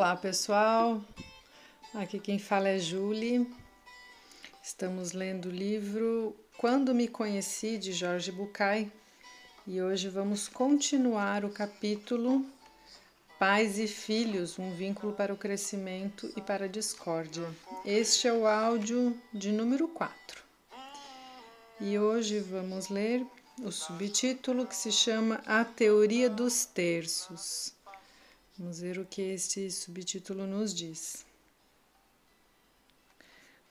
[0.00, 1.04] Olá pessoal,
[1.92, 3.46] aqui quem fala é Julie.
[4.62, 8.90] Estamos lendo o livro Quando Me Conheci de Jorge Bucay
[9.66, 12.46] e hoje vamos continuar o capítulo
[13.38, 17.54] Pais e Filhos um vínculo para o crescimento e para a discórdia.
[17.84, 20.42] Este é o áudio de número 4
[21.78, 23.22] e hoje vamos ler
[23.62, 27.78] o subtítulo que se chama A Teoria dos Terços.
[28.60, 31.24] Vamos ver o que este subtítulo nos diz.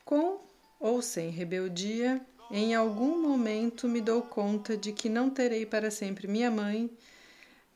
[0.03, 0.41] Com
[0.79, 6.27] ou sem rebeldia, em algum momento me dou conta de que não terei para sempre
[6.27, 6.89] minha mãe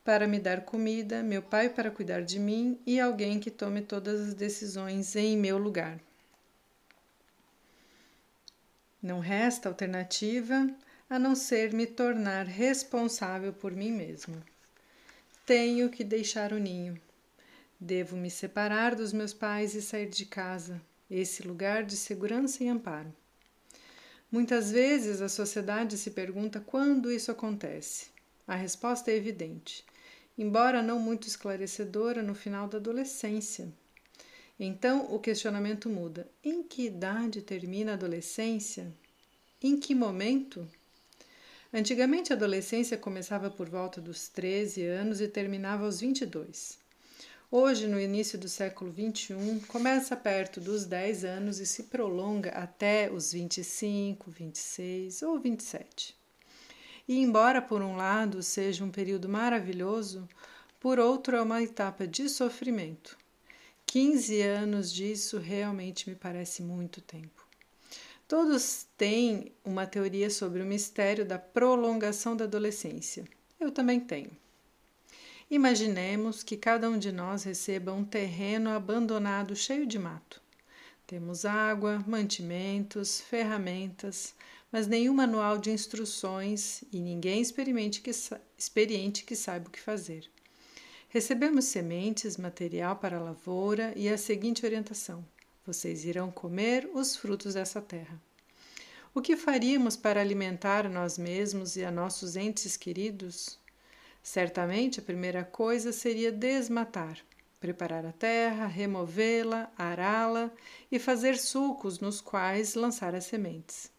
[0.02, 4.20] para me dar comida, meu pai para cuidar de mim e alguém que tome todas
[4.30, 6.00] as decisões em meu lugar.
[9.00, 10.68] Não resta alternativa
[11.08, 14.42] a não ser me tornar responsável por mim mesmo.
[15.46, 17.03] Tenho que deixar o ninho.
[17.84, 22.68] Devo me separar dos meus pais e sair de casa, esse lugar de segurança e
[22.68, 23.14] amparo.
[24.32, 28.06] Muitas vezes a sociedade se pergunta quando isso acontece.
[28.48, 29.84] A resposta é evidente,
[30.38, 33.70] embora não muito esclarecedora no final da adolescência.
[34.58, 38.90] Então o questionamento muda: em que idade termina a adolescência?
[39.60, 40.66] Em que momento?
[41.70, 46.82] Antigamente a adolescência começava por volta dos 13 anos e terminava aos 22.
[47.56, 53.08] Hoje, no início do século XXI, começa perto dos 10 anos e se prolonga até
[53.12, 56.16] os 25, 26 ou 27.
[57.06, 60.28] E, embora por um lado seja um período maravilhoso,
[60.80, 63.16] por outro é uma etapa de sofrimento.
[63.86, 67.46] 15 anos disso realmente me parece muito tempo.
[68.26, 73.24] Todos têm uma teoria sobre o mistério da prolongação da adolescência.
[73.60, 74.42] Eu também tenho.
[75.50, 80.40] Imaginemos que cada um de nós receba um terreno abandonado cheio de mato.
[81.06, 84.34] Temos água, mantimentos, ferramentas,
[84.72, 88.10] mas nenhum manual de instruções e ninguém experiente que,
[88.56, 90.28] experiente que saiba o que fazer.
[91.10, 95.24] Recebemos sementes, material para a lavoura e a seguinte orientação:
[95.64, 98.20] vocês irão comer os frutos dessa terra.
[99.14, 103.62] O que faríamos para alimentar nós mesmos e a nossos entes queridos?
[104.24, 107.18] Certamente a primeira coisa seria desmatar,
[107.60, 110.50] preparar a terra, removê-la, ará-la
[110.90, 113.92] e fazer sulcos nos quais lançar as sementes.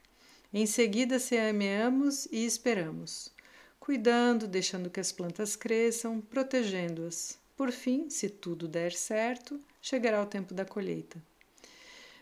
[0.51, 3.31] Em seguida, semeamos e esperamos,
[3.79, 7.37] cuidando, deixando que as plantas cresçam, protegendo-as.
[7.55, 11.21] Por fim, se tudo der certo, chegará o tempo da colheita.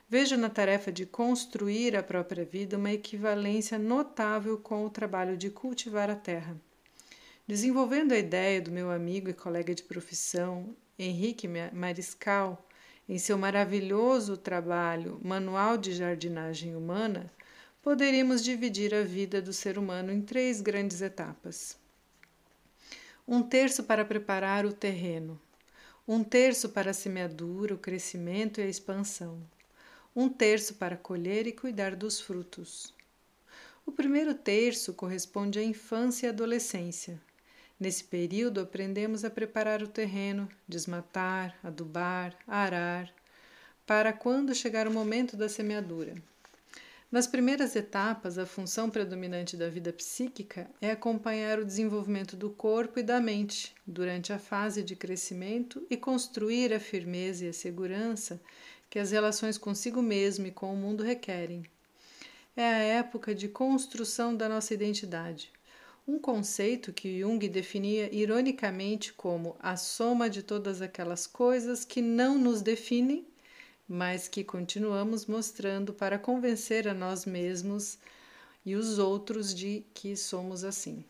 [0.10, 5.50] Vejo na tarefa de construir a própria vida uma equivalência notável com o trabalho de
[5.50, 6.60] cultivar a terra.
[7.46, 12.66] Desenvolvendo a ideia do meu amigo e colega de profissão, Henrique Mariscal,
[13.08, 17.30] em seu maravilhoso trabalho Manual de Jardinagem Humana,
[17.82, 21.78] poderíamos dividir a vida do ser humano em três grandes etapas.
[23.28, 25.38] Um terço para preparar o terreno,
[26.08, 29.38] um terço para a semeadura, o crescimento e a expansão,
[30.16, 32.94] um terço para colher e cuidar dos frutos.
[33.86, 37.22] O primeiro terço corresponde à infância e adolescência.
[37.84, 43.14] Nesse período, aprendemos a preparar o terreno, desmatar, adubar, arar,
[43.86, 46.14] para quando chegar o momento da semeadura.
[47.12, 53.00] Nas primeiras etapas, a função predominante da vida psíquica é acompanhar o desenvolvimento do corpo
[53.00, 58.40] e da mente durante a fase de crescimento e construir a firmeza e a segurança
[58.90, 61.66] que as relações consigo mesmo e com o mundo requerem.
[62.56, 65.52] É a época de construção da nossa identidade,
[66.08, 72.38] um conceito que Jung definia ironicamente como a soma de todas aquelas coisas que não
[72.38, 73.26] nos definem,
[73.88, 77.98] mas que continuamos mostrando para convencer a nós mesmos
[78.66, 81.06] e os outros de que somos assim.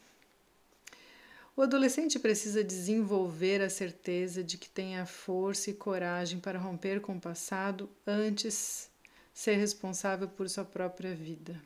[1.56, 7.00] O adolescente precisa desenvolver a certeza de que tem a força e coragem para romper
[7.00, 8.90] com o passado antes
[9.34, 11.62] ser responsável por sua própria vida.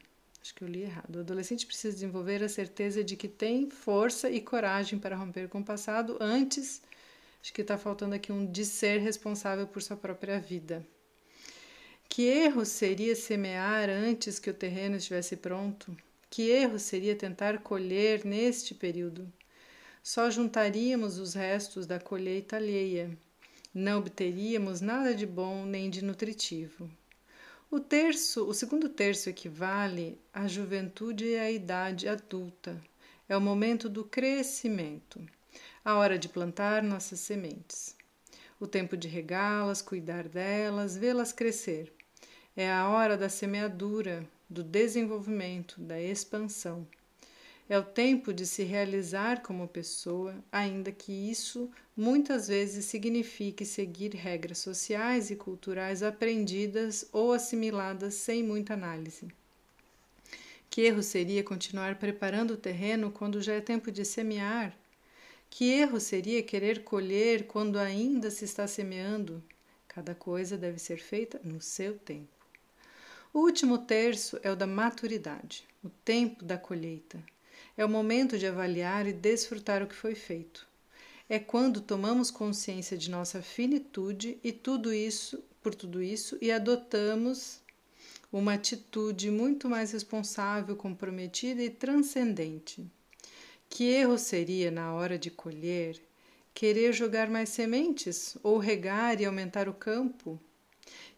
[0.47, 1.17] Acho que eu li errado.
[1.17, 5.59] O adolescente precisa desenvolver a certeza de que tem força e coragem para romper com
[5.59, 6.81] o passado antes.
[7.41, 10.87] Acho que está faltando aqui um de ser responsável por sua própria vida.
[12.07, 15.93] Que erro seria semear antes que o terreno estivesse pronto?
[16.29, 19.29] Que erro seria tentar colher neste período?
[20.01, 23.11] só juntaríamos os restos da colheita alheia.
[23.73, 26.89] Não obteríamos nada de bom nem de nutritivo.
[27.69, 32.81] O terço, o segundo terço equivale à juventude e à idade adulta.
[33.27, 35.21] É o momento do crescimento,
[35.83, 37.93] a hora de plantar nossas sementes.
[38.59, 41.93] o tempo de regá-las, cuidar delas, vê-las crescer.
[42.55, 46.87] É a hora da semeadura, do desenvolvimento, da expansão.
[47.69, 54.15] É o tempo de se realizar como pessoa, ainda que isso muitas vezes signifique seguir
[54.15, 59.27] regras sociais e culturais aprendidas ou assimiladas sem muita análise.
[60.69, 64.73] Que erro seria continuar preparando o terreno quando já é tempo de semear?
[65.49, 69.43] Que erro seria querer colher quando ainda se está semeando?
[69.89, 72.29] Cada coisa deve ser feita no seu tempo.
[73.33, 77.21] O último terço é o da maturidade, o tempo da colheita.
[77.77, 80.67] É o momento de avaliar e desfrutar o que foi feito.
[81.29, 87.61] É quando tomamos consciência de nossa finitude e tudo isso, por tudo isso, e adotamos
[88.33, 92.83] uma atitude muito mais responsável, comprometida e transcendente.
[93.69, 96.01] Que erro seria, na hora de colher,
[96.55, 100.39] querer jogar mais sementes ou regar e aumentar o campo?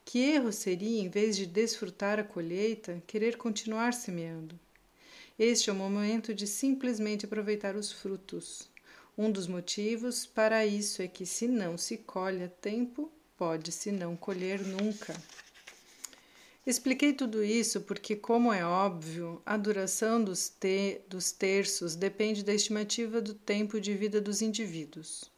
[0.03, 4.59] Que erro seria, em vez de desfrutar a colheita, querer continuar semeando?
[5.39, 8.69] Este é o momento de simplesmente aproveitar os frutos.
[9.17, 14.17] Um dos motivos para isso é que, se não se colhe a tempo, pode-se não
[14.17, 15.15] colher nunca.
[16.67, 22.53] Expliquei tudo isso porque, como é óbvio, a duração dos, te dos terços depende da
[22.53, 25.31] estimativa do tempo de vida dos indivíduos.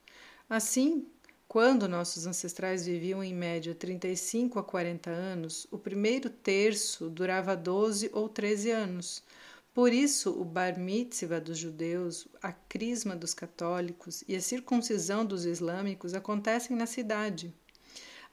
[0.49, 1.05] Assim,
[1.47, 8.09] quando nossos ancestrais viviam em média 35 a 40 anos, o primeiro terço durava 12
[8.13, 9.23] ou 13 anos,
[9.73, 15.45] por isso, o bar mitzvah dos judeus, a crisma dos católicos e a circuncisão dos
[15.45, 17.53] islâmicos acontecem na cidade.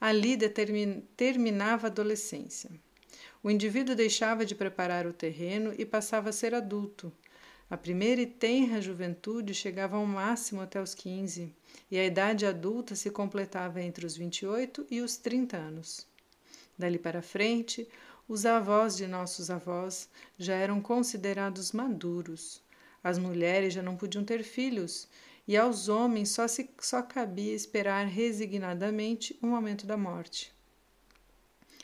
[0.00, 0.36] Ali
[1.16, 2.70] terminava a adolescência.
[3.40, 7.12] O indivíduo deixava de preparar o terreno e passava a ser adulto.
[7.70, 11.54] A primeira e tenra juventude chegava ao máximo até os 15,
[11.88, 16.06] e a idade adulta se completava entre os 28 e os 30 anos.
[16.76, 17.88] Dali para frente,
[18.28, 20.08] os avós de nossos avós
[20.38, 22.62] já eram considerados maduros.
[23.02, 25.08] As mulheres já não podiam ter filhos
[25.46, 30.52] e aos homens só, se, só cabia esperar resignadamente o momento da morte.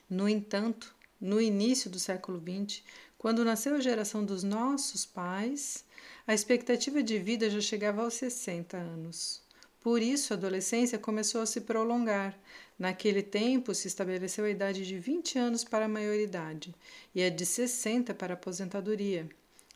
[0.08, 2.82] No entanto, no início do século XX,
[3.16, 5.82] quando nasceu a geração dos nossos pais,
[6.26, 9.42] a expectativa de vida já chegava aos 60 anos.
[9.80, 12.38] Por isso, a adolescência começou a se prolongar.
[12.78, 16.74] Naquele tempo, se estabeleceu a idade de 20 anos para a maioridade
[17.14, 19.28] e a de 60 para a aposentadoria,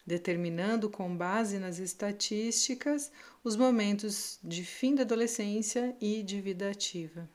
[0.04, 3.12] determinando com base nas estatísticas
[3.44, 7.28] os momentos de fim da adolescência e de vida ativa.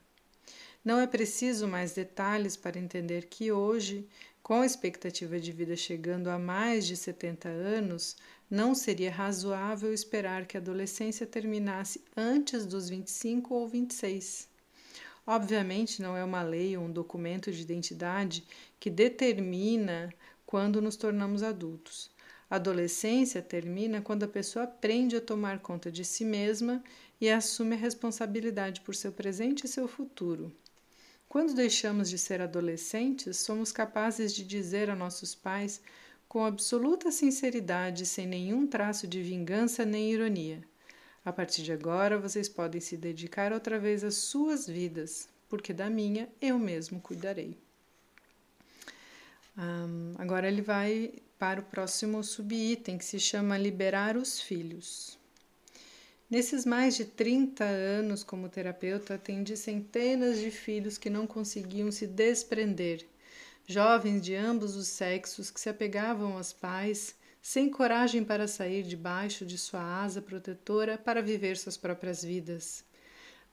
[0.83, 4.06] Não é preciso mais detalhes para entender que hoje,
[4.42, 8.18] com a expectativa de vida chegando a mais de 70 anos,
[8.50, 14.51] não seria razoável esperar que a adolescência terminasse antes dos 25 ou 26.
[15.25, 18.44] Obviamente, não é uma lei ou um documento de identidade
[18.80, 20.14] que determina
[20.46, 22.12] quando nos tornamos adultos.
[22.50, 26.84] A adolescência termina quando a pessoa aprende a tomar conta de si mesma
[27.20, 30.54] e assume a responsabilidade por seu presente e seu futuro.
[31.28, 35.81] Quando deixamos de ser adolescentes, somos capazes de dizer a nossos pais
[36.27, 40.63] com absoluta sinceridade, sem nenhum traço de vingança nem ironia:
[41.25, 45.89] A partir de agora vocês podem se dedicar outra vez às suas vidas, porque da
[45.89, 47.58] minha eu mesmo cuidarei.
[49.58, 55.18] Um, agora ele vai para o próximo subitem que se chama Liberar os Filhos.
[56.30, 62.08] Nesses mais de 30 anos como terapeuta, atendi centenas de filhos que não conseguiam se
[62.08, 63.06] desprender,
[63.68, 69.46] jovens de ambos os sexos que se apegavam aos pais, sem coragem para sair debaixo
[69.46, 72.86] de sua asa protetora para viver suas próprias vidas.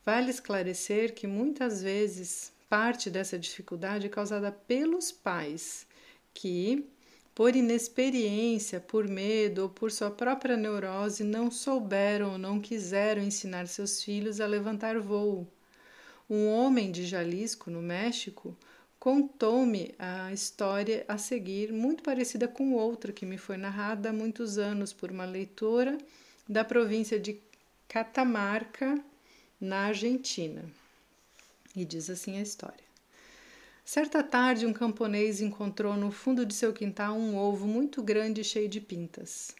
[0.07, 5.89] Vale esclarecer que muitas vezes parte dessa dificuldade é causada pelos pais,
[6.33, 6.89] que,
[7.35, 13.67] por inexperiência, por medo ou por sua própria neurose, não souberam ou não quiseram ensinar
[13.67, 15.49] seus filhos a levantar voo.
[16.29, 18.57] Um homem de Jalisco, no México,
[19.00, 24.59] contou-me a história a seguir, muito parecida com outra que me foi narrada há muitos
[24.59, 25.97] anos por uma leitora
[26.47, 27.40] da província de
[27.88, 29.02] Catamarca,
[29.59, 30.64] na Argentina.
[31.75, 32.85] E diz assim a história.
[33.85, 38.45] Certa tarde, um camponês encontrou no fundo de seu quintal um ovo muito grande e
[38.45, 39.54] cheio de pintas.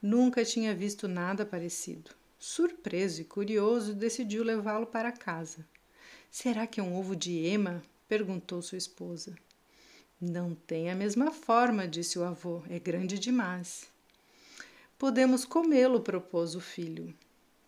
[0.00, 2.10] Nunca tinha visto nada parecido.
[2.38, 5.66] Surpreso e curioso, decidiu levá-lo para casa.
[6.30, 7.82] Será que é um ovo de ema?
[8.08, 9.36] Perguntou sua esposa.
[10.20, 12.62] Não tem a mesma forma, disse o avô.
[12.70, 13.86] É grande demais.
[14.98, 17.14] Podemos comê-lo, propôs o filho.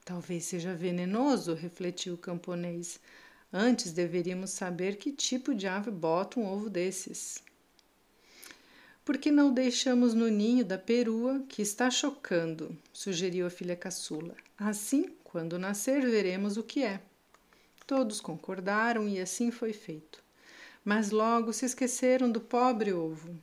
[0.05, 2.99] Talvez seja venenoso, refletiu o camponês.
[3.53, 7.43] Antes deveríamos saber que tipo de ave bota um ovo desses.
[9.05, 12.77] Por que não deixamos no ninho da perua que está chocando?
[12.93, 14.35] sugeriu a filha caçula.
[14.57, 17.01] Assim, quando nascer, veremos o que é.
[17.87, 20.23] Todos concordaram e assim foi feito.
[20.89, 23.37] Mas logo se esqueceram do pobre ovo.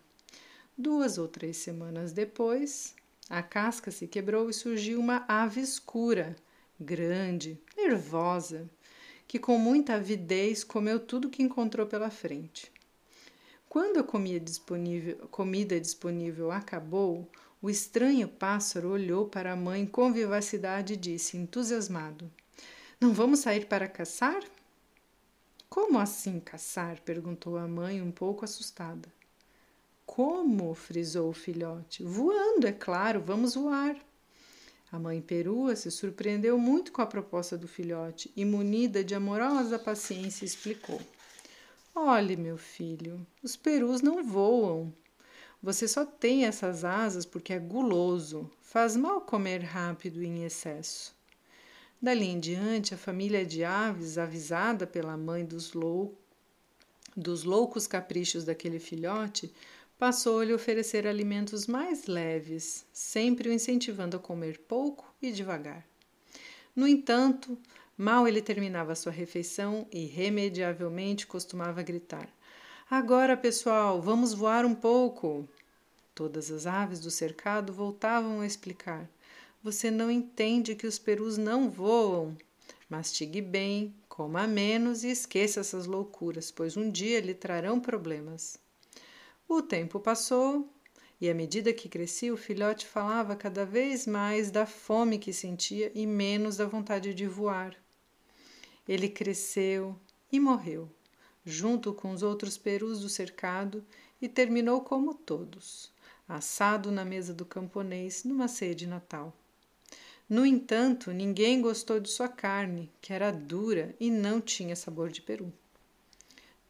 [0.76, 2.96] Duas ou três semanas depois,
[3.30, 6.36] a casca se quebrou e surgiu uma ave escura,
[6.80, 8.68] grande, nervosa,
[9.28, 12.72] que com muita avidez comeu tudo que encontrou pela frente.
[13.70, 17.30] Quando a comida disponível, comida disponível acabou,
[17.62, 22.28] o estranho pássaro olhou para a mãe com vivacidade e disse, entusiasmado:
[23.00, 24.42] Não vamos sair para caçar?
[25.76, 27.02] Como assim caçar?
[27.02, 29.12] perguntou a mãe, um pouco assustada.
[30.06, 30.74] Como?
[30.74, 32.02] frisou o filhote.
[32.02, 33.98] Voando, é claro, vamos voar.
[34.90, 39.78] A mãe perua se surpreendeu muito com a proposta do filhote e, munida de amorosa
[39.78, 41.02] paciência, explicou.
[41.94, 44.94] Olhe, meu filho, os perus não voam.
[45.62, 48.50] Você só tem essas asas porque é guloso.
[48.62, 51.15] Faz mal comer rápido e em excesso.
[52.06, 56.16] Dali em diante, a família de aves, avisada pela mãe dos, lou
[57.18, 59.52] dos loucos caprichos daquele filhote,
[59.98, 65.84] passou a lhe oferecer alimentos mais leves, sempre o incentivando a comer pouco e devagar.
[66.76, 67.58] No entanto,
[67.98, 72.30] Mal ele terminava sua refeição, irremediavelmente costumava gritar:
[72.88, 75.50] Agora, pessoal, vamos voar um pouco.
[76.14, 79.10] Todas as aves do cercado voltavam a explicar:
[79.66, 82.38] Você não entende que os perus não voam.
[82.88, 88.60] Mastigue bem, coma menos e esqueça essas loucuras, pois um dia lhe trarão problemas.
[89.50, 90.70] O tempo passou
[91.20, 95.92] e, à medida que crescia, o filhote falava cada vez mais da fome que sentia
[95.96, 97.76] e menos da vontade de voar.
[98.88, 100.00] Ele cresceu
[100.32, 100.88] e morreu,
[101.44, 103.84] junto com os outros perus do cercado,
[104.22, 105.92] e terminou como todos,
[106.28, 109.36] assado na mesa do camponês numa ceia de Natal.
[110.28, 115.22] No entanto, ninguém gostou de sua carne, que era dura e não tinha sabor de
[115.22, 115.54] peru.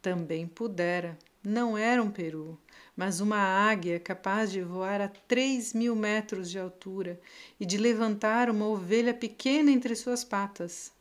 [0.02, 2.60] Também pudera, não era um peru,
[2.94, 7.18] mas uma águia capaz de voar a três mil metros de altura
[7.58, 10.92] e de levantar uma ovelha pequena entre suas patas.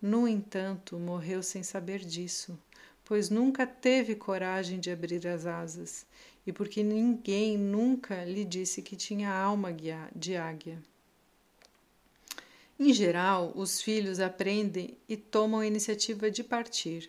[0.00, 2.58] No entanto, morreu sem saber disso,
[3.04, 6.06] pois nunca teve coragem de abrir as asas
[6.46, 9.74] e porque ninguém nunca lhe disse que tinha alma
[10.14, 10.82] de águia.
[12.78, 17.08] Em geral, os filhos aprendem e tomam a iniciativa de partir.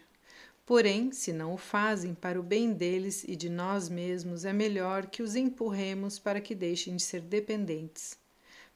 [0.65, 5.07] Porém, se não o fazem para o bem deles e de nós mesmos, é melhor
[5.07, 8.17] que os empurremos para que deixem de ser dependentes.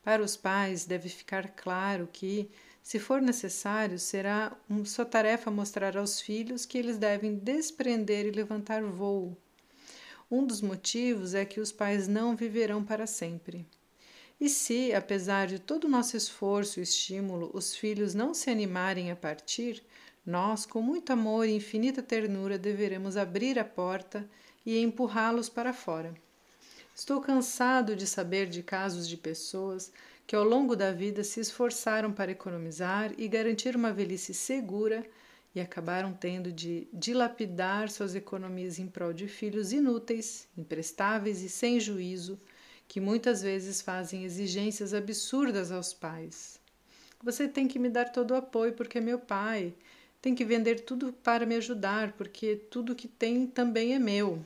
[0.03, 2.49] Para os pais, deve ficar claro que,
[2.83, 8.83] se for necessário, será sua tarefa mostrar aos filhos que eles devem desprender e levantar
[8.83, 9.37] voo.
[10.29, 13.65] Um dos motivos é que os pais não viverão para sempre.
[14.41, 19.11] E se, apesar de todo o nosso esforço e estímulo, os filhos não se animarem
[19.11, 19.83] a partir,
[20.25, 24.27] nós, com muito amor e infinita ternura, deveremos abrir a porta
[24.65, 26.11] e empurrá-los para fora.
[26.95, 29.91] Estou cansado de saber de casos de pessoas
[30.25, 35.05] que ao longo da vida se esforçaram para economizar e garantir uma velhice segura
[35.53, 41.79] e acabaram tendo de dilapidar suas economias em prol de filhos inúteis, imprestáveis e sem
[41.79, 42.39] juízo,
[42.87, 46.59] que muitas vezes fazem exigências absurdas aos pais.
[47.23, 49.73] Você tem que me dar todo o apoio porque é meu pai.
[50.21, 54.43] Tem que vender tudo para me ajudar, porque tudo que tem também é meu.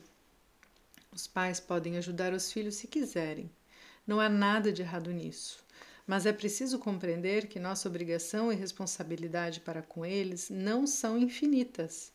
[1.10, 3.50] Os pais podem ajudar os filhos se quiserem.
[4.06, 5.64] Não há nada de errado nisso.
[6.06, 12.12] Mas é preciso compreender que nossa obrigação e responsabilidade para com eles não são infinitas.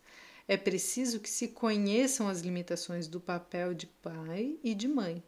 [0.48, 5.22] É preciso que se conheçam as limitações do papel de pai e de mãe.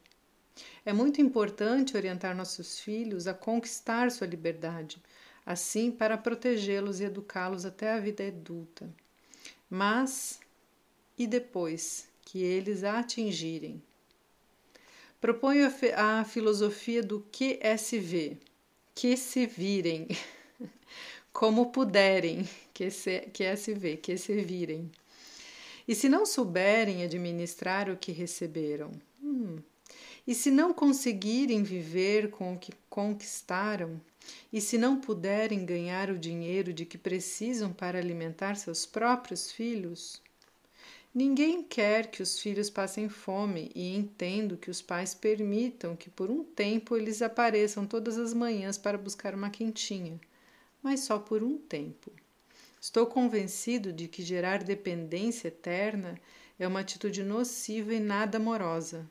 [0.86, 5.02] É muito importante orientar nossos filhos a conquistar sua liberdade,
[5.46, 8.90] assim para protegê-los e educá-los até a vida adulta.
[9.70, 10.40] Mas
[11.18, 13.82] e depois que eles a atingirem?
[15.22, 18.38] Proponho a, a filosofia do QSV,
[18.94, 20.08] que se virem,
[21.32, 24.92] como puderem, que, se, que é se ver, que se virem.
[25.88, 28.92] E se não souberem administrar o que receberam?
[29.22, 29.58] Hum.
[30.26, 34.00] E se não conseguirem viver com o que conquistaram?
[34.54, 40.22] E se não puderem ganhar o dinheiro de que precisam para alimentar seus próprios filhos?
[41.14, 46.32] Ninguém quer que os filhos passem fome e entendo que os pais permitam que por
[46.32, 50.20] um tempo eles apareçam todas as manhãs para buscar uma quentinha,
[50.82, 52.10] mas só por um tempo.
[52.80, 56.18] Estou convencido de que gerar dependência eterna
[56.58, 59.08] é uma atitude nociva e nada amorosa.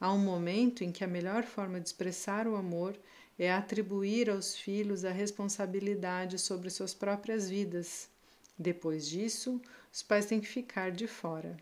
[0.00, 2.98] Há um momento em que a melhor forma de expressar o amor
[3.38, 8.08] é atribuir aos filhos a responsabilidade sobre suas próprias vidas.
[8.58, 9.60] Depois disso,
[9.92, 11.54] os pais têm que ficar de fora,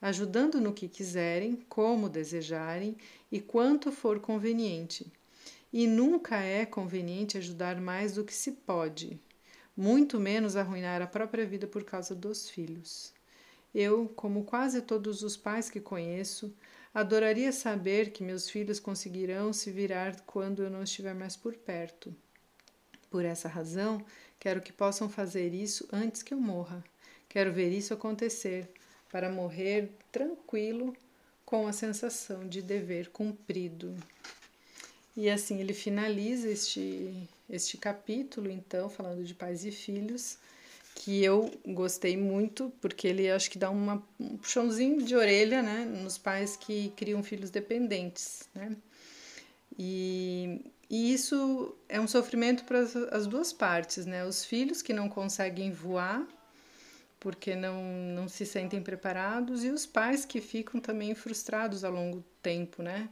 [0.00, 2.96] ajudando no que quiserem, como desejarem
[3.30, 5.12] e quanto for conveniente.
[5.72, 9.18] E nunca é conveniente ajudar mais do que se pode,
[9.76, 13.12] muito menos arruinar a própria vida por causa dos filhos.
[13.74, 16.52] Eu, como quase todos os pais que conheço,
[16.92, 22.14] adoraria saber que meus filhos conseguirão se virar quando eu não estiver mais por perto.
[23.10, 24.04] Por essa razão,
[24.38, 26.84] quero que possam fazer isso antes que eu morra.
[27.28, 28.68] Quero ver isso acontecer,
[29.10, 30.96] para morrer tranquilo
[31.44, 33.96] com a sensação de dever cumprido.
[35.16, 40.38] E assim ele finaliza este, este capítulo, então, falando de pais e filhos,
[41.02, 45.86] que eu gostei muito, porque ele acho que dá uma, um puxãozinho de orelha né,
[45.86, 48.46] nos pais que criam filhos dependentes.
[48.54, 48.76] Né?
[49.78, 52.80] E, e isso é um sofrimento para
[53.12, 54.26] as duas partes, né?
[54.26, 56.26] Os filhos que não conseguem voar
[57.18, 57.82] porque não,
[58.14, 62.82] não se sentem preparados, e os pais que ficam também frustrados ao longo do tempo,
[62.82, 63.08] né?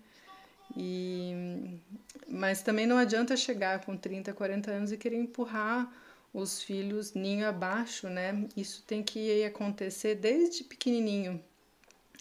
[0.76, 1.80] E,
[2.28, 5.90] mas também não adianta chegar com 30, 40 anos e querer empurrar
[6.32, 8.46] os filhos ninho abaixo, né?
[8.56, 11.42] Isso tem que acontecer desde pequenininho,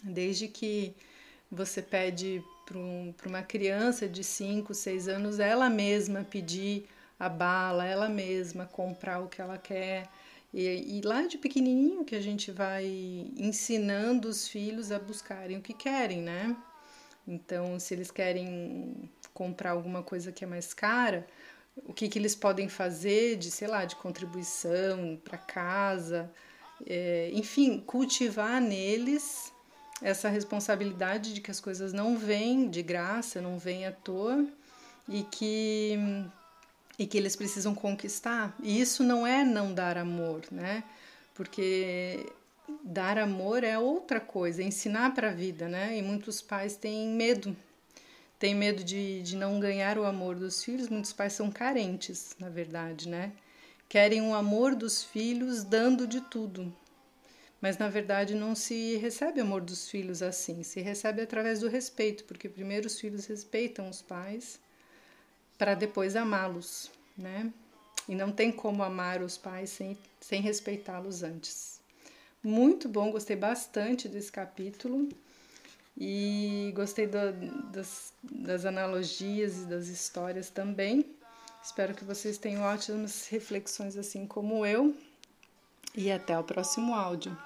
[0.02, 0.94] desde que
[1.50, 6.86] você pede para um, uma criança de 5, 6 anos ela mesma pedir
[7.18, 10.08] a bala, ela mesma comprar o que ela quer.
[10.52, 12.86] E, e lá de pequenininho que a gente vai
[13.36, 16.56] ensinando os filhos a buscarem o que querem, né?
[17.26, 21.26] Então, se eles querem comprar alguma coisa que é mais cara,
[21.84, 26.30] o que, que eles podem fazer de, sei lá, de contribuição para casa,
[26.86, 29.52] é, enfim, cultivar neles
[30.00, 34.46] essa responsabilidade de que as coisas não vêm de graça, não vêm à toa
[35.08, 35.98] e que
[36.98, 38.56] e que eles precisam conquistar.
[38.60, 40.82] E isso não é não dar amor, né?
[41.32, 42.26] Porque
[42.82, 45.96] dar amor é outra coisa, é ensinar para a vida, né?
[45.96, 47.56] E muitos pais têm medo,
[48.38, 50.88] têm medo de, de não ganhar o amor dos filhos.
[50.88, 53.32] Muitos pais são carentes, na verdade, né?
[53.88, 56.74] Querem o amor dos filhos dando de tudo.
[57.60, 62.22] Mas na verdade não se recebe amor dos filhos assim, se recebe através do respeito,
[62.24, 64.60] porque primeiro os filhos respeitam os pais
[65.56, 67.52] para depois amá-los, né?
[68.08, 71.80] E não tem como amar os pais sem, sem respeitá-los antes.
[72.42, 75.08] Muito bom, gostei bastante desse capítulo
[76.00, 77.32] e gostei do,
[77.72, 81.04] das, das analogias e das histórias também.
[81.62, 84.94] Espero que vocês tenham ótimas reflexões assim como eu
[85.94, 87.36] e até o próximo áudio.